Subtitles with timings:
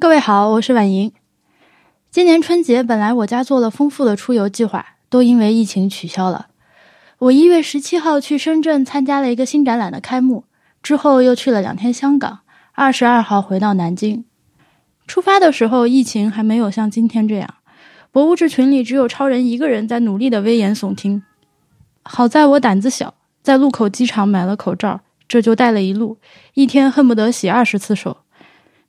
[0.00, 1.12] 各位好，我是婉莹。
[2.10, 6.46] 今年春节本来我家做了丰富的出游计划，都因为疫情取消了。
[7.18, 10.44] 我一月十七号去深圳参加了一个新展览的开幕，
[10.82, 12.38] 之后又去了两天香港，
[12.72, 14.24] 二十二号回到南京。
[15.06, 17.56] 出发的时候，疫情还没有像今天这样，
[18.10, 21.22] 博物志群里只有超人一个人在努力的危言耸听。
[22.02, 23.12] 好在我胆子小，
[23.42, 26.16] 在路口机场买了口罩，这就戴了一路，
[26.54, 28.16] 一天恨不得洗二十次手。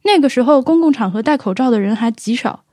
[0.04, 2.64] 那个时候，公共场合戴口罩的人还极少。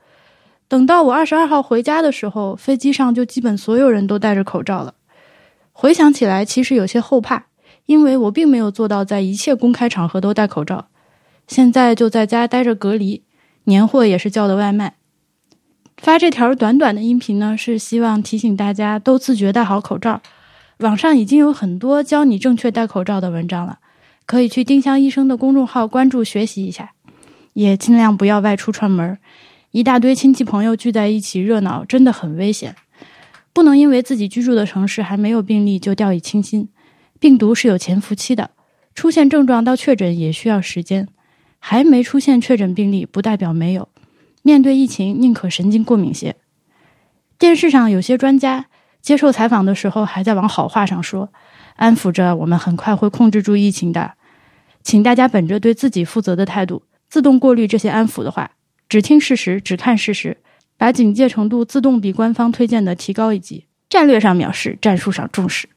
[0.66, 4.94] 等到我二十二号回家的时候，飞机上就基本所有人都戴着口罩了。
[5.72, 7.46] 回想起来，其实有些后怕，
[7.86, 10.88] 因为我并没有做到在一切公开场合都戴口罩。
[11.46, 13.22] 现在就在家待着隔离，
[13.64, 14.96] 年货也是叫的外卖。
[15.96, 20.20] 发这条短短的音频呢，是希望提醒大家都自觉戴好口罩。
[20.78, 23.78] 网上已经有很多教你正确戴口罩的文章了，
[24.26, 26.92] 可以去丁香医生的公众号关注学习一下，
[27.58, 29.18] 也尽量不要外出串门。
[29.72, 32.76] 一大堆亲戚朋友聚在一起热闹，真的很危险。
[33.52, 36.68] 不能因为自己居住的城市还没有病例就掉以轻心。
[37.18, 38.52] 病毒是有潜伏期的，
[38.94, 41.08] 出现症状到确诊也需要时间。
[41.58, 43.88] 还没出现确诊病例，不代表没有。
[44.42, 46.36] 面对疫情，宁可神经过敏些。
[47.36, 48.66] 电视上有些专家
[49.02, 51.32] 接受采访的时候，还在往好话上说，
[51.74, 54.12] 安抚着我们很快会控制住疫情的。
[54.84, 58.52] 请大家本着对自己负责的态度，自动过滤这些安抚的话。
[58.88, 60.38] 只听事实，只看事实，
[60.76, 63.66] 把警戒程度自动比官方推荐的提高一级。
[63.90, 65.68] 战略上藐视，战术上重视。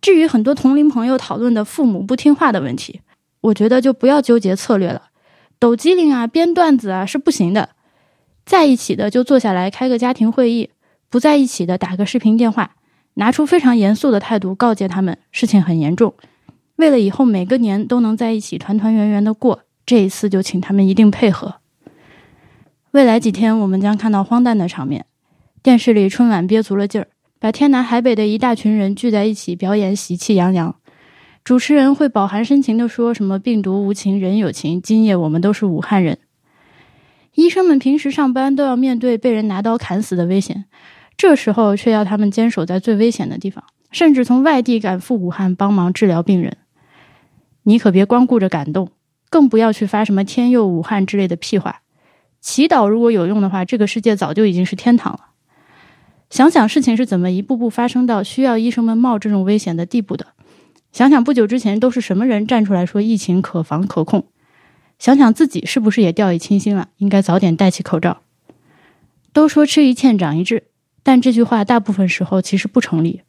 [0.00, 3.00] 至于很多同龄朋友讨论的父母不听话的问题，
[3.40, 5.10] 我觉得就不要纠结策略了。
[5.58, 7.70] 抖机灵啊，编段子啊是不行的。
[8.44, 10.70] 在一起的就坐下来开个家庭会议，
[11.08, 12.74] 不在一起的打个视频电话，
[13.14, 16.14] 拿出非常严肃的态度告诫他们事情很严重。
[16.76, 21.56] 为了以后每个年都能在一起团团圆圆的过，这一次就请他们一定配合。
[22.92, 25.06] 未来几天，我们将看到荒诞的场面。
[25.62, 30.74] 电视里春晚憋足了劲儿，把天南海北的一大群人聚在一起表演喜气洋洋。
[31.44, 36.18] 主持人会饱含深情地说什么“病毒无情，人有情”，今夜我们都是武汉人。
[37.34, 40.66] 医生们平时上班都要面对被人拿刀砍死的危险，
[41.16, 46.58] 这时候却要他们坚守在最危险的地方，甚至从外地赶赴武汉帮忙治疗病人。
[47.62, 48.90] 你可别光顾着感动，
[49.32, 51.80] 更不要去发什么“天佑武汉”之类的屁话。
[52.42, 55.20] 祈祷如果有用的话，这个世界早就已经是天堂了。
[56.28, 60.26] 想想事情是怎么一步步发生到需要医生们冒这种危险的地步的。
[60.92, 64.26] 想想不久之前都是什么人站出来说疫情可防可控。
[64.98, 68.20] 想想自己是不是也掉以轻心了，应该早点戴起口罩。
[69.32, 70.64] 都说吃一堑长一智，
[71.02, 73.22] 但这句话大部分时候其实不成立。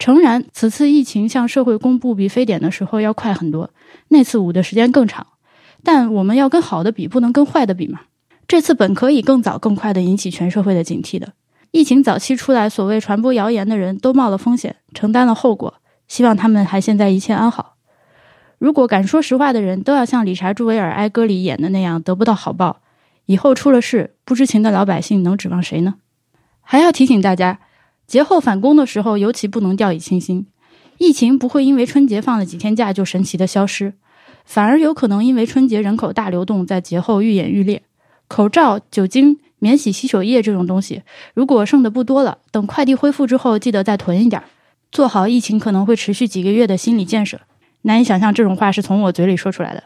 [0.00, 3.68] 诚然，此次疫情向社会公布比非典的时候要快很多，
[4.08, 5.26] 那次捂的时间更长。
[5.84, 8.00] 但我们要跟好的比，不能跟坏的比嘛。
[8.48, 11.34] 这次本可以更早、更快的引起全社会的警惕的。
[11.70, 15.74] 疫情早期出来，所谓传播谣言的人都冒了风险，承担了后果。
[16.08, 17.76] 希望他们还现在一切安好。
[18.58, 22.80] 如果敢说实话的人都要像理查·朱维尔《哀歌》里演的那样得不到好报，
[23.26, 25.96] 以后出了事，不知情的老百姓能指望谁呢？
[26.62, 27.60] 还要提醒大家，
[28.10, 30.44] 节后返工的时候尤其不能掉以轻心。
[30.98, 33.94] 疫情不会因为春节放了几天假就神奇的消失，
[34.44, 37.84] 反而有可能因为春节人口大流动，在节后愈演愈烈。
[38.26, 41.02] 口罩、酒精、免洗洗手液这种东西，
[41.34, 44.42] 如果剩的不多了，等快递恢复之后，记得再囤一点，
[44.90, 47.40] 做好疫情可能会持续几个月的心理建设。
[47.82, 49.84] 难以想象这种话是从我嘴里说出来的。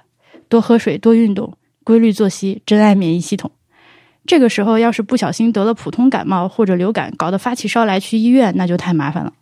[0.48, 3.50] 多喝水，多运动，规律作息，珍爱免疫系统。
[4.26, 9.32] 这个时候要是不小心得了普通感冒或者流感，搞得发起烧来去医院，那就太麻烦了。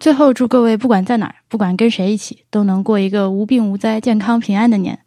[0.00, 5.00] 最后祝各位不管在哪儿，不管跟谁一起，都能过一个无病无灾、健康平安的年。